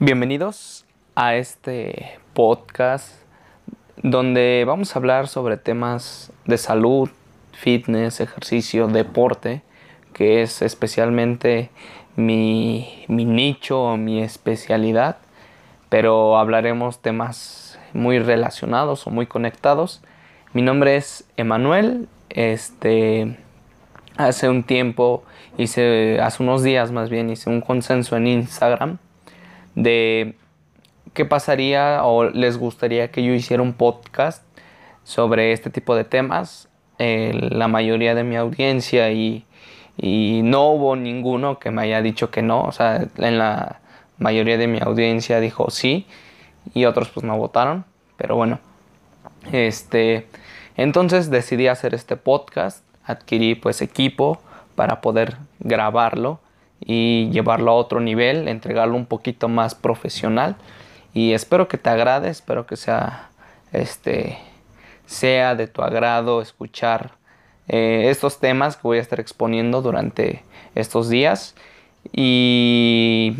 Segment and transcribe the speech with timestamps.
[0.00, 3.14] Bienvenidos a este podcast
[4.02, 7.08] donde vamos a hablar sobre temas de salud,
[7.52, 9.62] fitness, ejercicio, deporte,
[10.12, 11.70] que es especialmente
[12.16, 15.18] mi, mi nicho o mi especialidad,
[15.90, 20.02] pero hablaremos temas muy relacionados o muy conectados.
[20.54, 23.38] Mi nombre es Emanuel, este,
[24.16, 25.22] hace un tiempo
[25.56, 28.98] hice, hace unos días más bien, hice un consenso en Instagram
[29.74, 30.36] de
[31.12, 34.42] qué pasaría o les gustaría que yo hiciera un podcast
[35.04, 36.68] sobre este tipo de temas.
[36.98, 39.44] la mayoría de mi audiencia y,
[39.96, 42.62] y, no hubo ninguno que me haya dicho que no.
[42.62, 43.80] O sea, en la
[44.18, 46.06] mayoría de mi audiencia dijo sí
[46.72, 47.84] y otros pues no votaron.
[48.16, 48.60] Pero bueno,
[49.52, 50.26] este,
[50.76, 52.84] entonces decidí hacer este podcast.
[53.04, 54.40] Adquirí pues equipo
[54.76, 56.40] para poder grabarlo
[56.80, 60.56] y llevarlo a otro nivel, entregarlo un poquito más profesional.
[61.12, 63.30] Y espero que te agrade, espero que sea
[63.72, 64.38] este
[65.06, 67.12] sea de tu agrado escuchar
[67.68, 71.54] eh, estos temas que voy a estar exponiendo durante estos días.
[72.12, 73.36] Y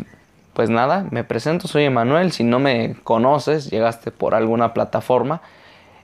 [0.53, 5.41] pues nada, me presento, soy Emanuel, si no me conoces, llegaste por alguna plataforma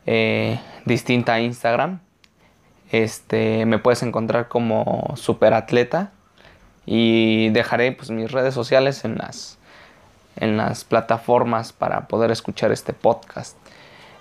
[0.06, 2.00] eh, distinta a Instagram,
[2.92, 6.12] este, me puedes encontrar como superatleta
[6.86, 9.58] y dejaré pues, mis redes sociales en las,
[10.36, 13.58] en las plataformas para poder escuchar este podcast.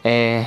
[0.05, 0.47] Eh,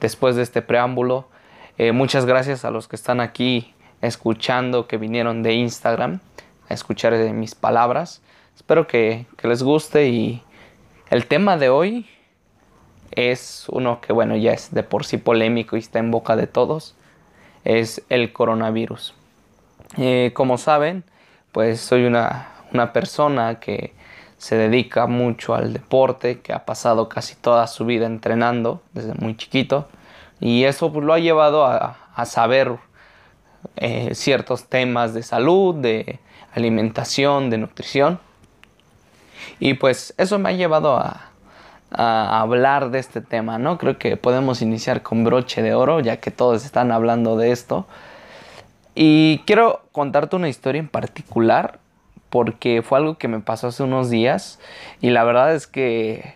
[0.00, 1.28] después de este preámbulo,
[1.76, 6.20] eh, muchas gracias a los que están aquí escuchando, que vinieron de Instagram
[6.68, 8.22] a escuchar mis palabras.
[8.54, 10.42] Espero que, les guste y
[11.10, 12.06] el tema de hoy
[13.10, 16.46] es uno que bueno ya es de por sí polémico y está en boca de
[16.46, 16.94] todos,
[17.64, 19.14] es el coronavirus.
[19.96, 21.04] Eh, como saben,
[21.54, 22.48] pues soy una,
[22.92, 23.94] persona que
[24.38, 29.36] se dedica mucho al deporte, que ha pasado casi toda su vida entrenando desde muy
[29.36, 29.86] chiquito
[30.40, 31.96] y eso pues, lo ha llevado a,
[32.26, 32.76] saber
[33.76, 36.18] eh, ciertos temas de salud, de
[36.52, 38.18] alimentación, de nutrición
[39.60, 41.30] y pues eso me ha llevado a,
[41.92, 43.78] a hablar de este tema, ¿no?
[43.78, 47.86] Creo que podemos iniciar con broche de oro ya que todos están hablando de esto.
[48.94, 51.80] Y quiero contarte una historia en particular
[52.30, 54.58] porque fue algo que me pasó hace unos días
[55.00, 56.34] y la verdad es que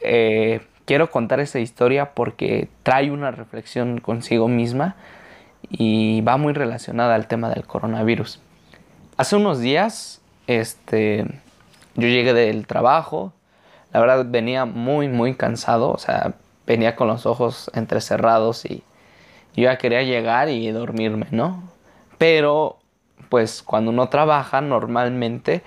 [0.00, 4.96] eh, quiero contar esa historia porque trae una reflexión consigo misma
[5.68, 8.40] y va muy relacionada al tema del coronavirus.
[9.16, 11.26] Hace unos días, este,
[11.94, 13.32] yo llegué del trabajo,
[13.92, 16.34] la verdad venía muy muy cansado, o sea,
[16.66, 18.82] venía con los ojos entrecerrados y
[19.54, 21.69] yo ya quería llegar y dormirme, ¿no?
[22.20, 22.76] Pero,
[23.30, 25.62] pues cuando uno trabaja, normalmente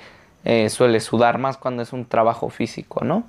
[0.46, 3.24] eh, suele sudar más cuando es un trabajo físico, ¿no?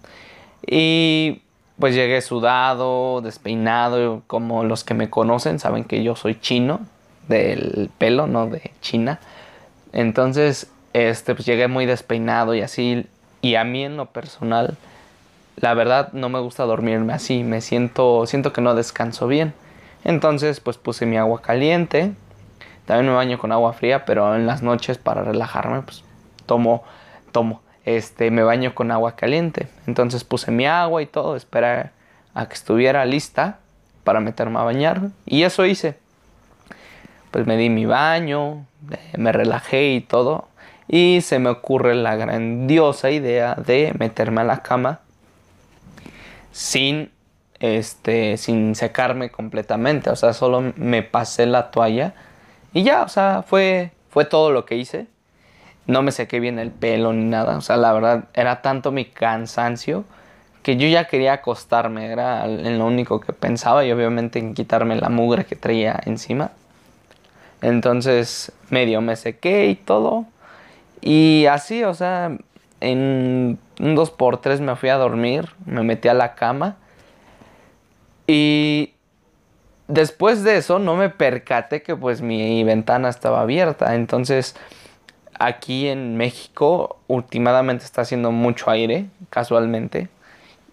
[0.66, 1.40] Y
[1.78, 6.80] pues llegué sudado, despeinado, como los que me conocen saben que yo soy chino
[7.26, 9.20] del pelo, no de China.
[9.94, 13.06] Entonces, este, pues llegué muy despeinado y así.
[13.40, 14.76] Y a mí en lo personal,
[15.56, 19.54] la verdad no me gusta dormirme así, me siento, siento que no descanso bien.
[20.04, 22.12] Entonces, pues puse mi agua caliente,
[22.86, 26.04] también me baño con agua fría, pero en las noches para relajarme, pues
[26.46, 26.84] tomo,
[27.32, 29.68] tomo, este, me baño con agua caliente.
[29.86, 31.90] Entonces puse mi agua y todo, esperé
[32.34, 33.58] a que estuviera lista
[34.04, 35.08] para meterme a bañar.
[35.26, 35.96] Y eso hice.
[37.30, 40.48] Pues me di mi baño, eh, me relajé y todo.
[40.86, 45.00] Y se me ocurre la grandiosa idea de meterme a la cama
[46.52, 47.10] sin
[47.58, 52.14] este sin secarme completamente, o sea, solo me pasé la toalla
[52.74, 55.06] y ya, o sea, fue, fue todo lo que hice.
[55.86, 57.56] No me sequé bien el pelo ni nada.
[57.56, 60.04] O sea, la verdad, era tanto mi cansancio
[60.64, 62.10] que yo ya quería acostarme.
[62.10, 66.50] Era lo único que pensaba y obviamente en quitarme la mugre que traía encima.
[67.62, 70.26] Entonces, medio me sequé y todo.
[71.00, 72.36] Y así, o sea,
[72.80, 76.76] en un 2x3 me fui a dormir, me metí a la cama.
[78.26, 78.93] Y
[79.88, 83.94] después de eso no me percaté que pues mi ventana estaba abierta.
[83.94, 84.56] Entonces
[85.38, 90.08] aquí en México últimamente está haciendo mucho aire, casualmente.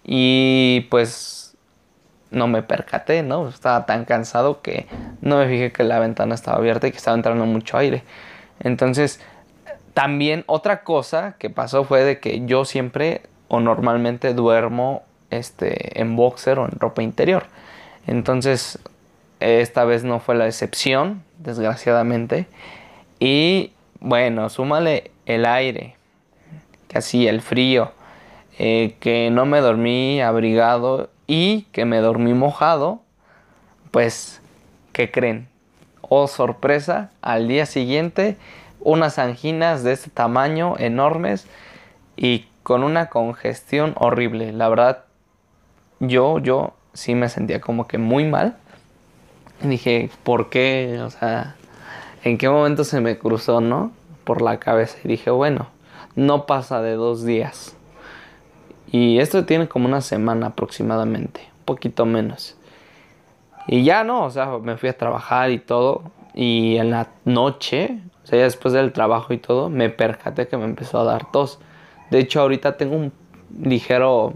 [0.04, 1.56] Y pues
[2.30, 3.48] no me percaté, ¿no?
[3.48, 4.86] Estaba tan cansado que
[5.20, 8.02] no me fijé que la ventana estaba abierta y que estaba entrando mucho aire.
[8.60, 9.20] Entonces,
[9.94, 16.16] también otra cosa que pasó fue de que yo siempre o normalmente duermo este, en
[16.16, 17.44] boxer o en ropa interior.
[18.06, 18.78] Entonces,
[19.42, 22.46] esta vez no fue la excepción, desgraciadamente.
[23.18, 25.96] Y bueno, súmale el aire,
[26.88, 27.92] que así el frío,
[28.58, 33.02] eh, que no me dormí abrigado y que me dormí mojado,
[33.90, 34.40] pues,
[34.92, 35.48] ¿qué creen?
[36.00, 38.36] Oh, sorpresa, al día siguiente
[38.84, 41.46] unas anginas de este tamaño enormes
[42.16, 44.52] y con una congestión horrible.
[44.52, 45.04] La verdad,
[46.00, 48.56] yo, yo sí me sentía como que muy mal.
[49.70, 51.00] Dije, ¿por qué?
[51.02, 51.56] O sea,
[52.24, 53.92] ¿en qué momento se me cruzó, no?
[54.24, 54.98] Por la cabeza.
[55.04, 55.68] Y dije, bueno,
[56.14, 57.76] no pasa de dos días.
[58.90, 62.56] Y esto tiene como una semana aproximadamente, un poquito menos.
[63.66, 66.02] Y ya no, o sea, me fui a trabajar y todo.
[66.34, 70.56] Y en la noche, o sea, ya después del trabajo y todo, me percaté que
[70.56, 71.58] me empezó a dar tos.
[72.10, 73.12] De hecho, ahorita tengo un
[73.62, 74.34] ligero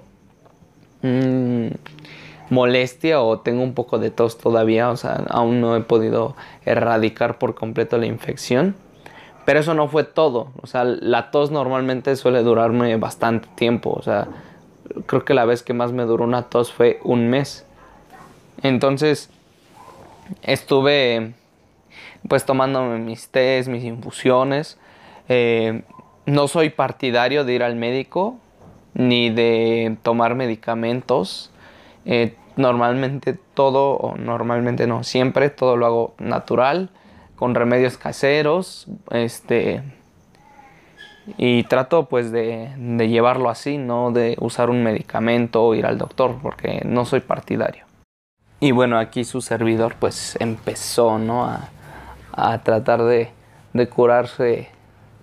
[1.02, 1.68] mm,
[2.50, 4.90] molestia o tengo un poco de tos todavía.
[4.90, 8.74] O sea, aún no he podido erradicar por completo la infección.
[9.44, 10.48] Pero eso no fue todo.
[10.60, 13.94] O sea, la tos normalmente suele durarme bastante tiempo.
[13.96, 14.28] O sea,
[15.06, 17.64] creo que la vez que más me duró una tos fue un mes.
[18.62, 19.30] Entonces,
[20.42, 21.34] estuve
[22.28, 24.78] pues tomándome mis tés, mis infusiones.
[25.28, 25.82] Eh,
[26.26, 28.36] no soy partidario de ir al médico
[28.94, 31.50] ni de tomar medicamentos.
[32.06, 36.90] Eh, normalmente todo, o normalmente no, siempre todo lo hago natural,
[37.34, 39.82] con remedios caseros, este,
[41.36, 42.70] y trato pues de,
[43.08, 47.84] llevarlo así, no de usar un medicamento o ir al doctor, porque no soy partidario.
[48.60, 51.44] Y bueno, aquí su servidor pues empezó, ¿no?
[51.44, 51.68] A,
[52.32, 53.30] a tratar de,
[53.74, 54.70] de curarse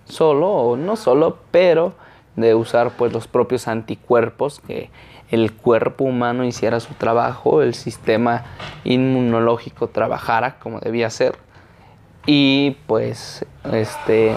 [0.05, 1.93] solo o no solo, pero
[2.35, 4.89] de usar pues los propios anticuerpos que
[5.33, 8.43] el cuerpo humano hiciera su trabajo, el sistema
[8.83, 11.35] inmunológico trabajara como debía ser.
[12.27, 14.35] Y pues este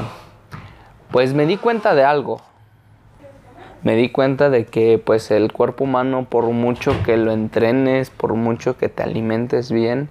[1.10, 2.40] pues me di cuenta de algo.
[3.82, 8.32] Me di cuenta de que pues el cuerpo humano por mucho que lo entrenes, por
[8.32, 10.08] mucho que te alimentes bien,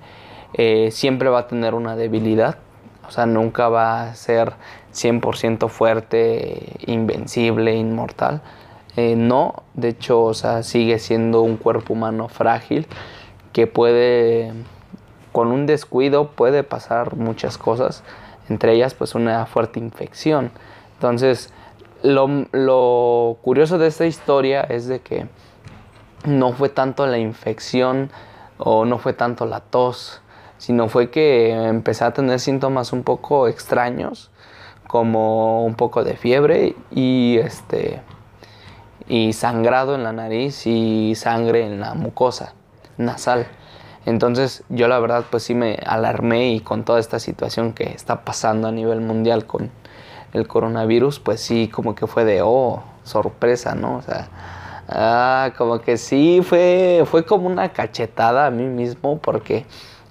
[0.54, 2.60] eh, siempre va a tener una debilidad.
[3.08, 4.54] O sea, nunca va a ser
[4.94, 8.44] 100% fuerte, invencible, inmortal.
[8.98, 12.88] Eh, no, de hecho, o sea, sigue siendo un cuerpo humano frágil
[13.52, 14.54] que puede,
[15.32, 18.04] con un descuido, puede pasar muchas cosas,
[18.50, 20.52] entre ellas pues una fuerte infección.
[20.94, 21.52] Entonces,
[22.04, 25.28] lo, lo curioso de esta historia es de que
[26.26, 28.10] no fue tanto la infección
[28.58, 30.22] o no fue tanto la tos,
[30.58, 34.32] sino fue que empecé a tener síntomas un poco extraños,
[34.88, 38.02] como un poco de fiebre y este
[39.08, 42.54] y sangrado en la nariz y sangre en la mucosa
[42.98, 43.48] nasal.
[44.06, 48.24] Entonces yo la verdad pues sí me alarmé y con toda esta situación que está
[48.24, 49.72] pasando a nivel mundial con
[50.34, 53.98] el coronavirus, pues sí como que fue de oh, sorpresa, ¿no?
[53.98, 54.28] O sea,
[54.90, 59.66] ah, como que sí fue fue como una cachetada a mí mismo porque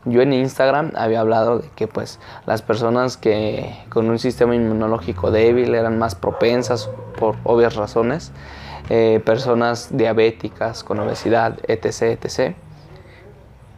[0.06, 5.30] yo en Instagram había hablado de que pues las personas que con un sistema inmunológico
[5.30, 8.32] débil eran más propensas por obvias razones,
[8.90, 12.54] eh, personas diabéticas con obesidad, etc, etc.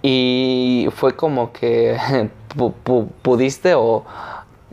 [0.02, 1.96] Y fue como que
[3.22, 4.04] pudiste o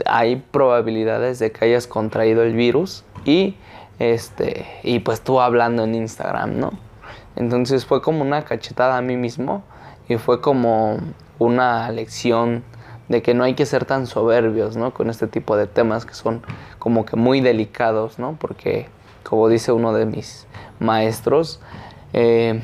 [0.06, 3.56] hay probabilidades de que hayas contraído el virus y
[4.00, 6.72] este y pues tú hablando en Instagram, ¿no?
[7.36, 9.64] Entonces fue como una cachetada a mí mismo
[10.08, 10.98] y fue como
[11.40, 12.64] una lección
[13.10, 14.94] de que no hay que ser tan soberbios, ¿no?
[14.94, 16.42] Con este tipo de temas que son
[16.80, 18.38] como que muy delicados, ¿no?
[18.40, 18.88] Porque,
[19.24, 20.48] como dice uno de mis
[20.80, 21.60] maestros,
[22.14, 22.62] eh,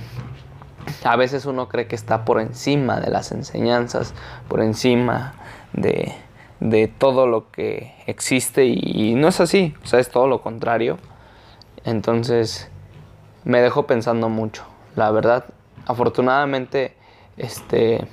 [1.03, 4.13] a veces uno cree que está por encima de las enseñanzas,
[4.47, 5.33] por encima
[5.73, 6.13] de,
[6.59, 10.97] de todo lo que existe y, no es así, o sea, es todo lo contrario.
[11.85, 12.69] Entonces,
[13.43, 14.63] me dejó pensando mucho,
[14.95, 15.45] la verdad.
[15.85, 16.95] Afortunadamente,
[17.37, 18.07] este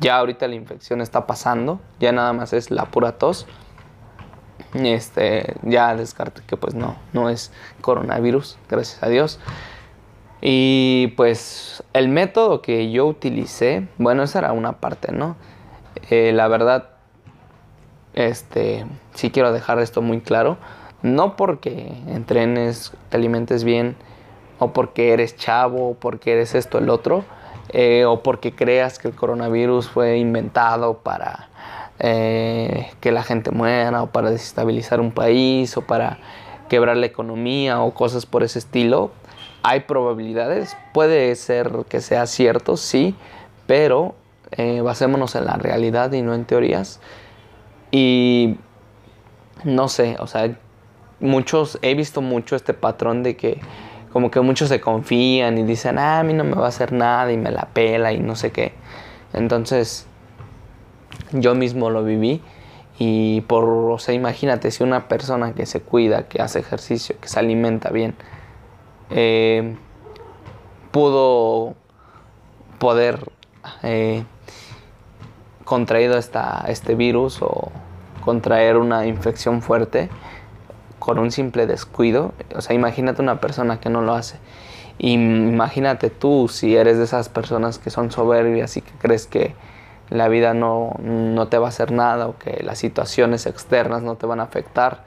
[0.00, 3.46] ya ahorita la infección está pasando, ya nada más es la pura tos.
[4.74, 9.40] Este, ya descarte que pues no, no es coronavirus, gracias a Dios.
[10.40, 15.36] Y pues el método que yo utilicé, bueno, esa era una parte, ¿no?
[16.08, 16.90] Eh, la verdad,
[18.14, 20.56] este, sí quiero dejar esto muy claro.
[21.02, 23.96] No porque entrenes, te alimentes bien,
[24.58, 27.24] o porque eres chavo, o porque eres esto, el otro
[27.72, 31.49] eh, o porque creas que el coronavirus fue inventado para
[32.00, 36.18] eh, que la gente muera o para desestabilizar un país o para
[36.68, 39.10] quebrar la economía o cosas por ese estilo.
[39.62, 43.14] Hay probabilidades, puede ser que sea cierto, sí,
[43.66, 44.14] pero
[44.52, 47.00] eh, basémonos en la realidad y no en teorías.
[47.90, 48.56] Y
[49.64, 50.56] no sé, o sea,
[51.20, 53.60] muchos, he visto mucho este patrón de que
[54.12, 56.92] como que muchos se confían y dicen, ah, a mí no me va a hacer
[56.92, 58.72] nada y me la pela y no sé qué.
[59.32, 60.06] Entonces,
[61.32, 62.42] yo mismo lo viví
[62.98, 67.28] y por, o sea, imagínate si una persona que se cuida, que hace ejercicio, que
[67.28, 68.14] se alimenta bien,
[69.08, 69.74] eh,
[70.90, 71.74] pudo
[72.78, 73.30] poder
[73.82, 74.24] eh,
[75.64, 77.70] contraído esta, este virus o
[78.24, 80.10] contraer una infección fuerte
[80.98, 82.34] con un simple descuido.
[82.54, 84.38] O sea, imagínate una persona que no lo hace.
[84.98, 89.54] Imagínate tú si eres de esas personas que son soberbias y que crees que
[90.10, 94.16] la vida no, no te va a hacer nada o que las situaciones externas no
[94.16, 95.04] te van a afectar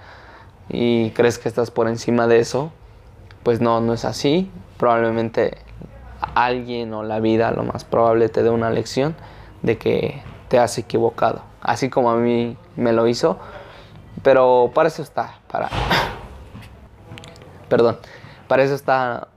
[0.70, 2.72] y crees que estás por encima de eso,
[3.44, 4.50] pues no, no es así.
[4.78, 5.58] Probablemente
[6.36, 9.16] alguien o la vida lo más probable te dé una lección
[9.62, 13.38] de que te has equivocado, así como a mí me lo hizo,
[14.22, 15.70] pero para eso está, para
[17.70, 17.98] perdón,
[18.48, 19.28] para eso está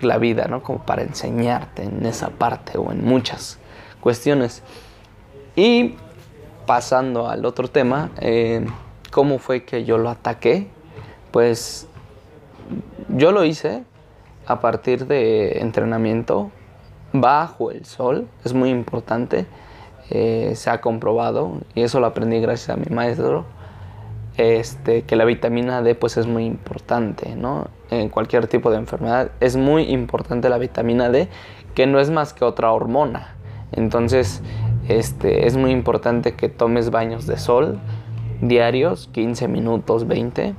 [0.00, 0.62] la vida, ¿no?
[0.62, 3.58] Como para enseñarte en esa parte o en muchas
[4.00, 4.62] cuestiones.
[5.58, 5.96] Y
[6.66, 8.64] pasando al otro tema, eh,
[9.10, 10.68] ¿cómo fue que yo lo ataqué?
[11.32, 11.88] Pues
[13.08, 13.82] yo lo hice
[14.46, 16.52] a partir de entrenamiento
[17.12, 19.46] bajo el sol, es muy importante,
[20.10, 23.44] eh, se ha comprobado, y eso lo aprendí gracias a mi maestro,
[24.36, 27.66] este, que la vitamina D pues es muy importante, ¿no?
[27.90, 31.28] En cualquier tipo de enfermedad es muy importante la vitamina D,
[31.74, 33.34] que no es más que otra hormona.
[33.72, 34.40] Entonces,
[34.88, 37.78] este, es muy importante que tomes baños de sol
[38.40, 40.54] diarios, 15 minutos, 20.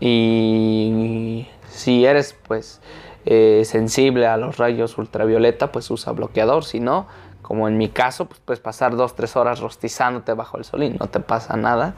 [0.00, 2.80] Y si eres pues
[3.24, 6.64] eh, sensible a los rayos ultravioleta, pues usa bloqueador.
[6.64, 7.06] Si no,
[7.42, 11.06] como en mi caso, pues puedes pasar 2-3 horas rostizándote bajo el sol y no
[11.06, 11.94] te pasa nada.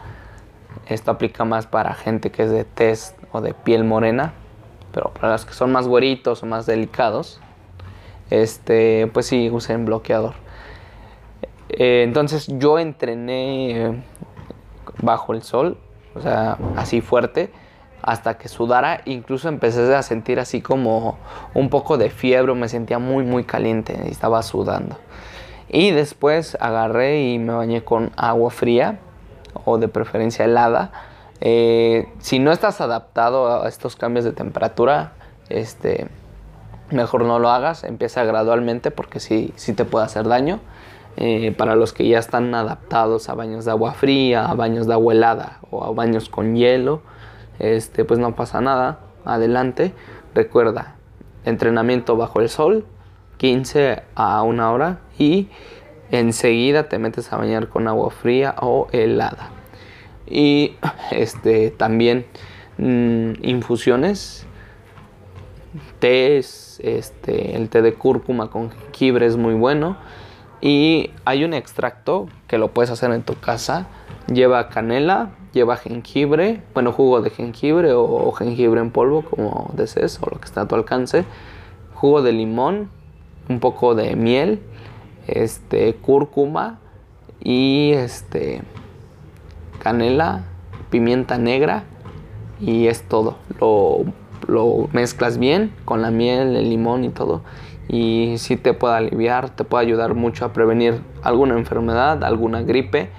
[0.87, 4.32] Esto aplica más para gente que es de tez o de piel morena,
[4.92, 7.40] pero para los que son más güeritos o más delicados,
[8.30, 10.35] este, pues sí, usen bloqueador.
[11.71, 14.03] Eh, entonces yo entrené
[15.03, 15.77] bajo el sol,
[16.15, 17.51] o sea, así fuerte
[18.03, 21.19] hasta que sudara, incluso empecé a sentir así como
[21.55, 24.97] un poco de fiebre, me sentía muy muy caliente y estaba sudando.
[25.69, 29.01] Y después agarré y me bañé con agua fría
[29.65, 30.93] o de preferencia helada.
[31.41, 35.13] Eh, si no estás adaptado a estos cambios de temperatura,
[35.51, 36.09] este,
[36.91, 40.61] mejor no lo hagas, empieza gradualmente porque sí, sí te puede hacer daño.
[41.21, 44.93] Eh, para los que ya están adaptados a baños de agua fría, a baños de
[44.93, 47.03] agua helada o a baños con hielo,
[47.59, 49.93] este, pues no pasa nada, adelante.
[50.33, 50.95] Recuerda,
[51.45, 52.87] entrenamiento bajo el sol,
[53.39, 55.49] 15 a una hora y
[56.13, 59.51] enseguida te metes a bañar con agua fría o helada.
[60.25, 60.77] Y
[61.11, 62.27] este, también
[62.77, 64.47] mm, infusiones,
[65.99, 69.97] tés, este, el té de cúrcuma con jengibre es muy bueno.
[70.61, 73.87] Y hay un extracto que lo puedes hacer en tu casa.
[74.27, 80.29] Lleva canela, lleva jengibre, bueno, jugo de jengibre o, jengibre en polvo, como desees, o
[80.31, 81.25] lo que está a tu alcance.
[81.95, 82.91] Jugo de limón,
[83.49, 84.61] un poco de miel,
[85.27, 86.81] este, cúrcuma
[87.41, 88.62] y este,
[89.79, 90.45] canela,
[90.91, 91.85] pimienta negra
[92.61, 93.37] y es todo.
[93.61, 94.05] Lo,
[94.49, 97.43] lo mezclas bien con la miel, el limón y todo
[97.88, 103.11] y si te puede aliviar, te puede ayudar mucho a prevenir alguna enfermedad, alguna gripe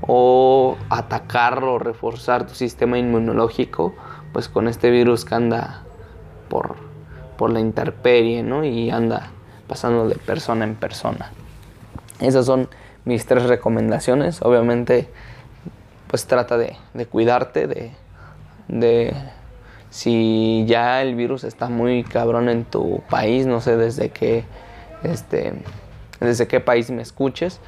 [0.00, 3.94] o atacar o reforzar tu sistema inmunológico,
[4.32, 5.82] pues con este virus que anda
[6.48, 6.76] por,
[7.36, 8.64] por la intemperie, ¿no?
[8.64, 9.30] Y anda
[9.66, 11.32] pasando de persona en persona.
[12.20, 12.68] Esas son
[13.04, 14.40] mis tres recomendaciones.
[14.42, 15.08] Obviamente,
[16.06, 16.76] pues trata de,
[17.10, 17.92] cuidarte, de,
[18.68, 19.14] de
[19.92, 24.46] si ya el virus está muy cabrón en tu país, no sé desde qué,
[25.02, 25.52] este,
[26.18, 27.60] desde qué país me escuches,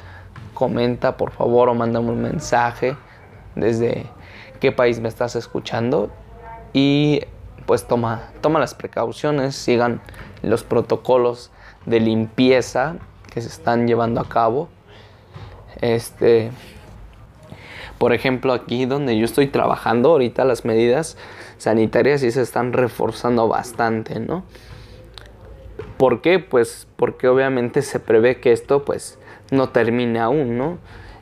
[0.54, 2.96] comenta por favor o mándame un mensaje
[3.56, 4.06] desde
[4.58, 6.08] qué país me estás escuchando
[6.72, 7.20] y
[7.66, 10.00] pues toma, toma las precauciones, sigan
[10.40, 11.50] los protocolos
[11.84, 12.96] de limpieza
[13.30, 14.70] que se están llevando a cabo.
[15.82, 16.52] Este,
[17.98, 21.16] por ejemplo, aquí donde yo estoy trabajando, ahorita las medidas
[21.58, 24.44] sanitarias sí se están reforzando bastante, ¿no?
[25.96, 26.38] ¿Por qué?
[26.38, 29.18] Pues porque obviamente se prevé que esto pues
[29.50, 30.78] no termine aún, ¿no?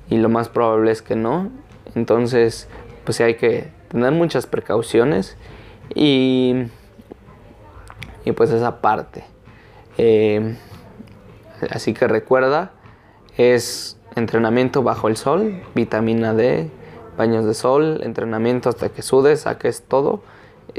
[0.08, 1.50] Y lo más probable es que no.
[1.94, 2.68] Entonces,
[3.04, 5.36] pues hay que tener muchas precauciones
[5.94, 6.64] y,
[8.24, 9.24] y pues esa parte.
[9.98, 10.56] Eh,
[11.70, 12.72] así que recuerda,
[13.36, 16.70] es entrenamiento bajo el sol, vitamina D,
[17.16, 20.22] baños de sol, entrenamiento hasta que sudes, saques todo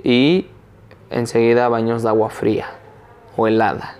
[0.03, 0.47] y
[1.09, 2.67] enseguida baños de agua fría
[3.37, 3.95] o helada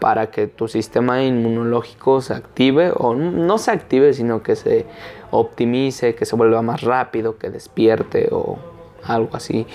[0.00, 4.84] para que tu sistema inmunológico se active o no se active sino que se
[5.30, 8.58] optimice, que se vuelva más rápido, que despierte o
[9.04, 9.66] algo así,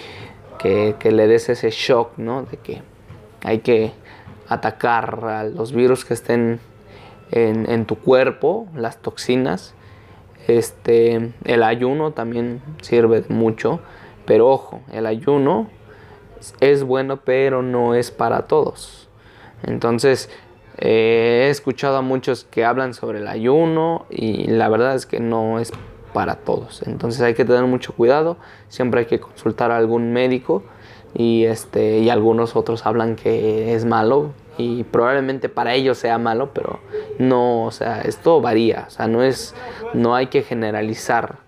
[0.58, 2.44] que, le des ese shock, ¿no?
[2.44, 2.82] De que
[3.44, 3.92] hay que
[4.48, 6.60] atacar a los virus que estén
[7.32, 9.74] en, tu cuerpo, las toxinas.
[10.48, 13.80] Este, el ayuno también sirve mucho,
[14.26, 15.68] pero ojo, el ayuno
[16.60, 19.10] es bueno, pero no es para todos.
[19.64, 20.30] Entonces,
[20.78, 25.20] eh, he escuchado a muchos que hablan sobre el ayuno y la verdad es que
[25.20, 25.74] no es
[26.14, 26.82] para todos.
[26.86, 28.38] Entonces hay que tener mucho cuidado,
[28.70, 30.64] siempre hay que consultar a algún médico
[31.14, 36.52] y, este, y algunos otros hablan que es malo y probablemente para ellos sea malo,
[36.54, 36.80] pero
[37.20, 39.56] no, o sea, esto varía, o sea, no es,
[39.94, 41.40] no hay que generalizar.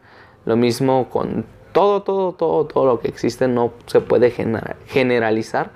[0.45, 4.33] Lo mismo con todo, todo, todo, todo lo que existe no se puede
[4.87, 5.71] generalizar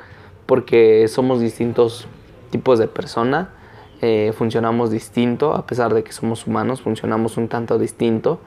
[0.45, 2.07] porque somos distintos
[2.49, 3.49] tipos de persona,
[4.01, 8.39] eh, funcionamos distinto, a pesar de que somos humanos, funcionamos un tanto distinto.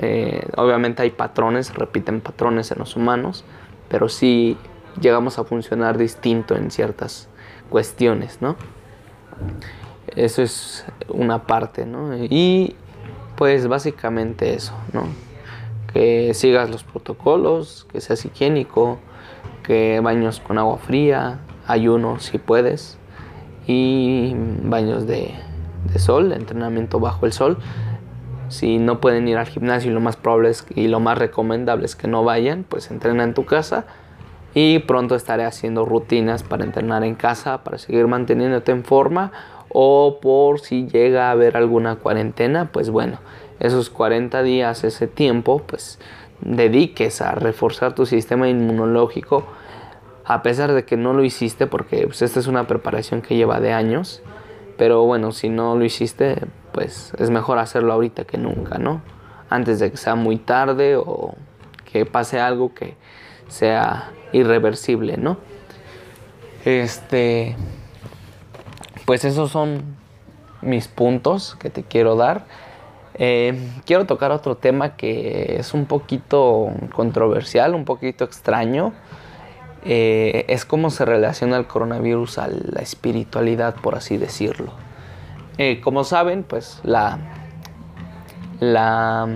[0.00, 3.44] Eh, obviamente hay patrones, repiten patrones en los humanos,
[3.88, 4.56] pero sí
[5.00, 7.28] llegamos a funcionar distinto en ciertas
[7.68, 8.56] cuestiones, ¿no?
[10.16, 12.16] Eso es una parte, ¿no?
[12.16, 12.74] Y
[13.36, 15.04] pues básicamente eso, ¿no?
[15.92, 18.98] que sigas los protocolos, que seas higiénico,
[19.62, 22.98] que baños con agua fría, ayuno si puedes,
[23.66, 25.34] y baños de,
[25.96, 27.58] sol, entrenamiento bajo el sol.
[28.48, 31.96] Si no pueden ir al gimnasio, lo más probable es, y lo más recomendable es
[31.96, 33.86] que no vayan, pues entrena en tu casa.
[34.60, 39.30] Y pronto estaré haciendo rutinas para entrenar en casa, para seguir manteniéndote en forma.
[39.68, 43.20] O por si llega a haber alguna cuarentena, pues bueno,
[43.60, 46.00] esos 40 días, ese tiempo, pues
[46.40, 49.46] dediques a reforzar tu sistema inmunológico,
[50.24, 53.60] a pesar de que no lo hiciste, porque pues, esta es una preparación que lleva
[53.60, 54.24] de años,
[54.76, 56.36] pero bueno, si no lo hiciste,
[56.72, 59.02] pues es mejor hacerlo ahorita que nunca, ¿no?
[59.50, 61.36] Antes de que sea muy tarde o
[61.92, 62.96] que pase algo que
[63.48, 65.38] sea irreversible, ¿no?
[66.64, 67.56] Este,
[69.04, 69.96] pues esos son
[70.60, 72.46] mis puntos que te quiero dar.
[73.14, 78.92] Eh, quiero tocar otro tema que es un poquito controversial, un poquito extraño.
[79.84, 84.72] Eh, es cómo se relaciona el coronavirus a la espiritualidad, por así decirlo.
[85.56, 87.18] Eh, como saben, pues la,
[88.60, 89.26] la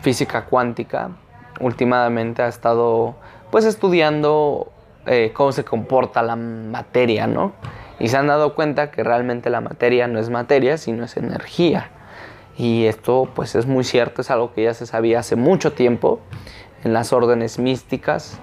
[0.00, 1.10] física cuántica
[1.62, 3.14] últimamente ha estado
[3.50, 4.70] pues estudiando
[5.32, 7.52] cómo se comporta la materia, ¿no?
[7.98, 11.90] Y se han dado cuenta que realmente la materia no es materia, sino es energía.
[12.56, 16.20] Y esto pues es muy cierto, es algo que ya se sabía hace mucho tiempo
[16.84, 18.38] en las órdenes místicas.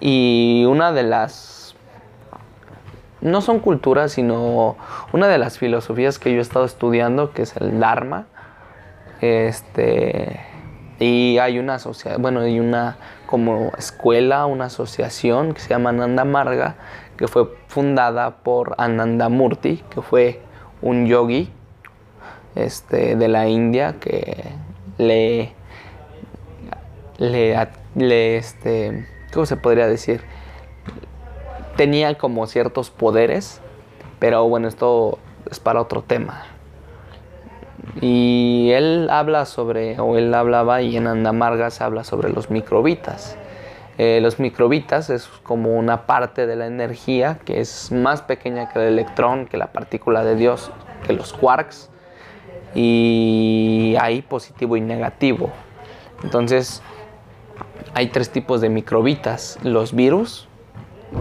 [0.00, 1.74] Y una de las,
[3.20, 4.76] no son culturas, sino
[5.12, 8.26] una de las filosofías que yo he estado estudiando, que es el Dharma.
[9.20, 10.40] Este,
[11.02, 16.24] y hay una asociación, bueno, hay una como escuela, una asociación que se llama Ananda
[16.24, 16.76] Marga,
[17.16, 20.40] que fue fundada por Ananda Murti, que fue
[20.80, 21.50] un yogi
[22.54, 24.52] este, de la India que
[24.98, 25.54] le,
[27.18, 30.22] le, este, ¿cómo se podría decir?
[31.76, 33.60] Tenía como ciertos poderes,
[34.20, 35.18] pero bueno, esto
[35.50, 36.51] es para otro tema.
[38.00, 43.36] Y él habla sobre, o él hablaba, y en Andamarga se habla sobre los microbitas.
[43.98, 48.78] Eh, los microbitas es como una parte de la energía que es más pequeña que
[48.78, 50.70] el electrón, que la partícula de Dios,
[51.06, 51.90] que los quarks
[52.74, 55.50] y hay positivo y negativo.
[56.24, 56.82] Entonces,
[57.94, 59.58] hay tres tipos de microbitas.
[59.62, 60.48] Los virus,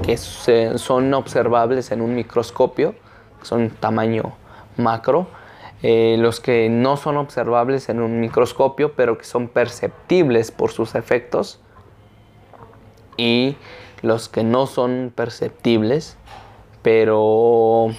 [0.04, 2.96] que son observables en un microscopio,
[3.42, 4.34] son tamaño
[4.78, 5.28] macro.
[5.84, 10.96] Eh, los que no son observables en un microscopio, pero que son perceptibles por sus
[10.96, 11.60] efectos.
[13.18, 13.56] Y
[14.02, 16.18] los que no son perceptibles,
[16.82, 17.90] pero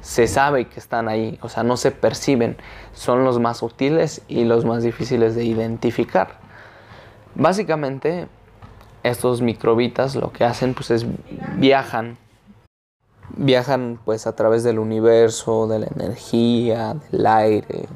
[0.00, 2.56] se sabe que están ahí, o sea, no se perciben,
[2.92, 6.38] son los más útiles y los más difíciles de identificar.
[7.34, 8.28] Básicamente,
[9.02, 11.06] estos microbitas lo que hacen pues es
[11.56, 12.18] viajan,
[13.36, 17.88] viajan pues a través del universo, de la energía, del aire,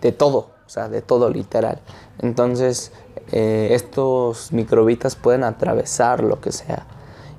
[0.00, 1.80] de todo, o sea, de todo literal.
[2.20, 2.92] Entonces,
[3.32, 6.86] eh, estos microbitas pueden atravesar lo que sea.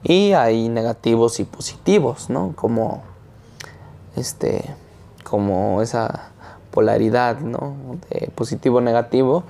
[0.04, 2.54] Y hay negativos y positivos, ¿no?
[2.56, 3.04] Como
[4.16, 4.64] este,
[5.24, 6.32] como esa
[6.72, 7.76] polaridad, ¿no?
[8.10, 9.44] De positivo negativo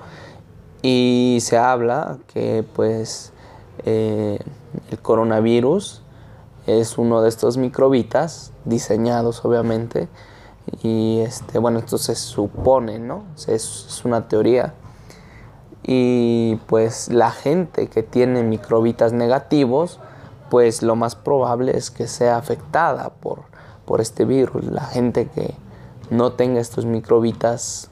[0.82, 3.32] y se habla que pues
[3.84, 4.38] eh,
[4.90, 6.02] el coronavirus
[6.66, 10.08] es uno de estos microbitas diseñados obviamente.
[10.82, 14.74] Y este bueno esto se supone no es, una teoría.
[15.82, 19.98] Y pues la gente que tiene microbitas negativos
[20.50, 23.42] pues lo más probable es que sea afectada por,
[23.84, 24.64] por este virus.
[24.64, 25.54] La gente que
[26.10, 27.88] no tenga estos microbitas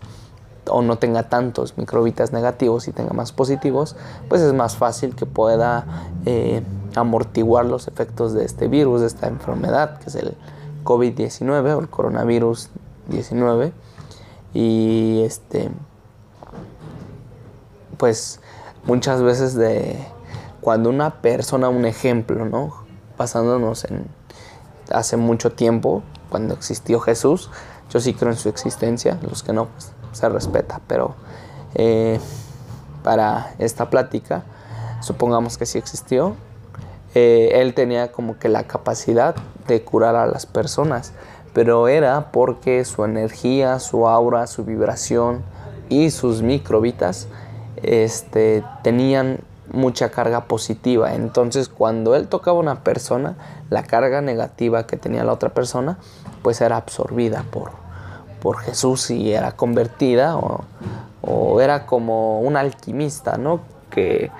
[0.71, 3.97] o no tenga tantos microbitas negativos y tenga más positivos,
[4.29, 5.87] pues es más fácil que pueda
[6.27, 6.63] eh,
[7.01, 10.37] amortiguar los efectos de este virus, de esta enfermedad, que es el
[10.85, 12.71] COVID-19 o el coronavirus
[13.09, 13.73] 19.
[14.55, 15.71] Y este,
[17.97, 18.41] pues
[18.85, 19.99] muchas veces de
[20.61, 22.75] cuando una persona, un ejemplo, ¿no?
[23.17, 24.07] Pasándonos en
[24.91, 27.51] hace mucho tiempo, cuando existió Jesús,
[27.91, 31.15] yo sí creo en su existencia, los que no, pues se respeta, pero
[31.75, 32.21] eh,
[33.03, 34.45] para esta plática,
[35.01, 36.37] supongamos que sí existió,
[37.15, 39.35] eh, él tenía como que la capacidad
[39.67, 41.13] de curar a las personas,
[41.53, 45.43] pero era porque su energía, su aura, su vibración
[45.89, 47.29] y sus microbitas
[47.83, 49.41] este, tenían
[49.73, 51.15] mucha carga positiva.
[51.15, 53.37] Entonces cuando él tocaba a una persona,
[53.71, 55.99] la carga negativa que tenía la otra persona,
[56.43, 57.73] pues era absorbida por,
[58.41, 60.65] por Jesús y era convertida o,
[61.61, 63.61] era como un alquimista, ¿no?
[63.91, 64.31] Que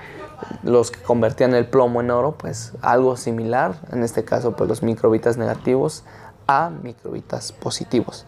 [0.63, 4.83] los que convertían el plomo en oro, pues algo similar, en este caso pues los
[4.83, 6.03] microbitas negativos
[6.47, 8.25] a microbitas positivos.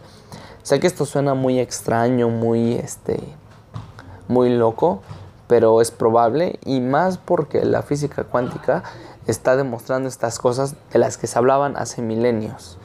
[0.62, 3.20] Sé que esto suena muy extraño, muy este
[4.28, 5.02] muy loco,
[5.48, 8.82] pero es probable y más porque la física cuántica
[9.26, 12.78] está demostrando estas cosas de las que se hablaban hace milenios.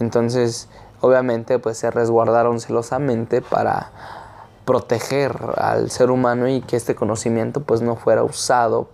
[0.00, 0.68] Entonces,
[1.00, 3.90] obviamente, pues se resguardaron celosamente para
[4.66, 8.88] proteger al ser humano y que este conocimiento pues no fuera usado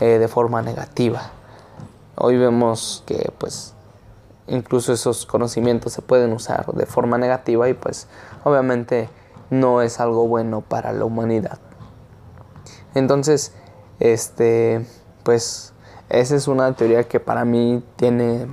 [0.00, 1.32] eh, de forma negativa.
[2.16, 3.74] Hoy vemos que pues
[4.46, 8.06] incluso esos conocimientos se pueden usar de forma negativa y pues
[8.44, 9.10] obviamente
[9.50, 11.58] no es algo bueno para la humanidad.
[12.94, 13.52] Entonces,
[13.98, 14.86] este,
[15.24, 15.72] pues
[16.08, 18.46] esa es una teoría que para mí tiene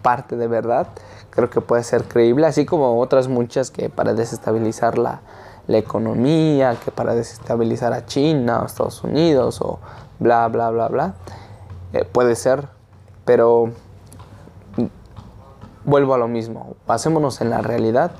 [0.00, 0.88] parte de verdad
[1.36, 5.20] creo que puede ser creíble, así como otras muchas que para desestabilizar la,
[5.68, 9.78] economía, que para desestabilizar a China o Estados Unidos o
[10.18, 11.14] bla, bla, bla, bla.
[11.92, 12.68] Eh, puede ser,
[13.24, 13.70] pero
[15.84, 18.12] vuelvo a lo mismo, pasémonos en la realidad,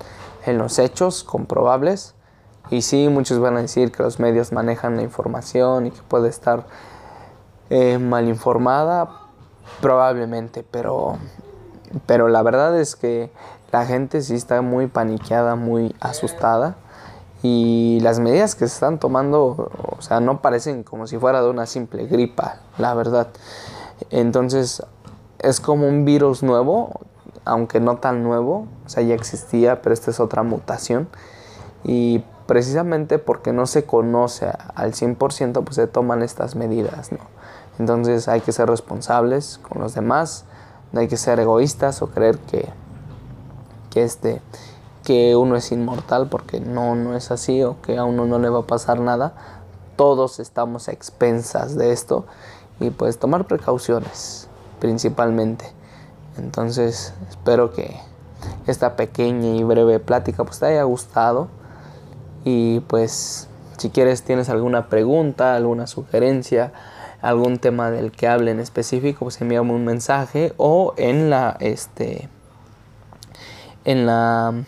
[0.45, 2.15] en los hechos comprobables.
[2.71, 6.29] Y sí, muchos van a decir que los medios manejan la información y que puede
[6.29, 6.67] estar
[7.71, 9.09] eh, mal informada,
[9.81, 11.17] probablemente, pero
[12.07, 13.31] pero la verdad es que
[13.73, 16.77] la gente sí está muy paniqueada, muy asustada.
[17.43, 21.51] Y las medidas que se están tomando, o sea, no parecen como si fuera de
[21.51, 23.29] una simple gripa, la verdad.
[24.11, 24.83] Entonces,
[25.39, 27.01] es como un virus nuevo,
[27.45, 31.09] aunque no tan nuevo, o sea, ya existía, pero esta es otra mutación.
[31.85, 37.19] Y precisamente porque no se conoce al 100%, pues se toman estas medidas, ¿no?
[37.79, 40.45] Entonces hay que ser responsables con los demás,
[40.93, 42.69] no hay que ser egoístas o creer que,
[43.91, 44.41] que, este,
[45.07, 48.49] que uno es inmortal porque no, no es así o que a uno no le
[48.49, 49.35] va a pasar nada.
[49.95, 52.27] Todos estamos a expensas de esto
[52.81, 54.49] y pues tomar precauciones
[54.81, 55.65] principalmente.
[56.39, 57.97] Entonces espero que
[58.67, 61.47] esta pequeña y breve plática pues te haya gustado
[62.45, 66.73] y pues si quieres tienes alguna pregunta, alguna sugerencia,
[67.23, 72.29] algún tema del que hable en específico, pues envíame un mensaje o en la este
[73.85, 74.65] en la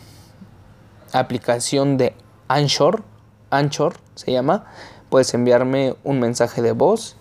[1.13, 2.15] aplicación de
[2.49, 3.03] Anchor,
[3.51, 4.67] Anchor se llama,
[5.11, 7.17] puedes enviarme un mensaje de voz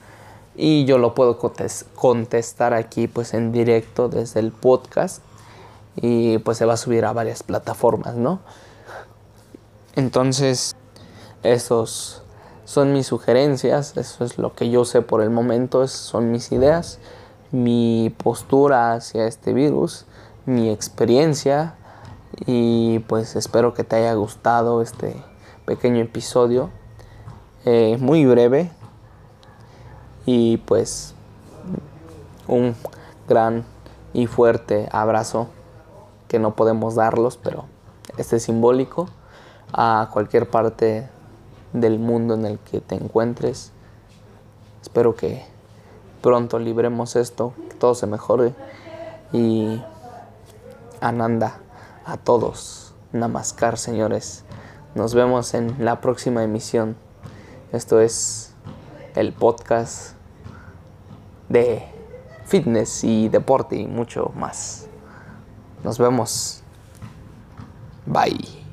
[0.55, 5.21] y yo lo puedo contestar aquí pues en directo desde el podcast
[5.95, 8.39] y pues se va a subir a varias plataformas, ¿no?
[9.95, 10.75] Entonces,
[11.43, 12.21] esos
[12.65, 16.99] son mis sugerencias, eso es lo que yo sé por el momento, son mis ideas,
[17.51, 20.05] mi postura hacia este virus,
[20.45, 21.76] mi experiencia
[22.45, 25.15] y pues espero que te haya gustado este
[25.65, 26.69] pequeño episodio,
[27.65, 28.71] eh, muy breve
[30.25, 31.13] y pues
[32.47, 32.75] un
[33.27, 33.65] gran
[34.13, 35.47] y fuerte abrazo
[36.27, 37.65] que no podemos darlos, pero
[38.17, 39.09] este es simbólico
[39.73, 41.09] a cualquier parte
[41.73, 43.71] del mundo en el que te encuentres.
[44.81, 45.45] Espero que
[46.21, 48.53] pronto libremos esto, que todo se mejore
[49.33, 49.81] y
[51.01, 51.59] Ananda
[52.07, 52.93] a todos.
[53.11, 54.45] Namaskar, señores.
[54.95, 56.95] Nos vemos en la próxima emisión.
[57.73, 58.53] Esto es
[59.15, 60.13] el podcast
[61.49, 61.83] de
[62.45, 64.87] fitness y deporte y mucho más.
[65.83, 66.63] Nos vemos.
[68.05, 68.66] Bye.